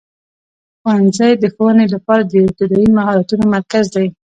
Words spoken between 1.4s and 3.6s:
ښوونې لپاره د ابتدایي مهارتونو